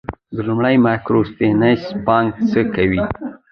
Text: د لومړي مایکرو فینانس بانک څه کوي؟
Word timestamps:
د 0.35 0.37
لومړي 0.47 0.75
مایکرو 0.85 1.21
فینانس 1.37 1.83
بانک 2.05 2.31
څه 2.49 2.61
کوي؟ 2.75 3.01